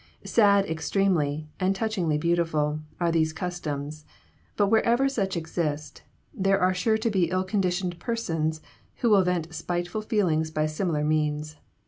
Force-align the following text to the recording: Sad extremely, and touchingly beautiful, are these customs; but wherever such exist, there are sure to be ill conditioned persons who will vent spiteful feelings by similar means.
Sad 0.25 0.65
extremely, 0.65 1.47
and 1.59 1.75
touchingly 1.75 2.17
beautiful, 2.17 2.79
are 2.99 3.11
these 3.11 3.33
customs; 3.33 4.03
but 4.57 4.65
wherever 4.69 5.07
such 5.07 5.37
exist, 5.37 6.01
there 6.33 6.59
are 6.59 6.73
sure 6.73 6.97
to 6.97 7.11
be 7.11 7.29
ill 7.29 7.43
conditioned 7.43 7.99
persons 7.99 8.61
who 9.01 9.11
will 9.11 9.21
vent 9.21 9.53
spiteful 9.53 10.01
feelings 10.01 10.49
by 10.49 10.65
similar 10.65 11.03
means. 11.03 11.57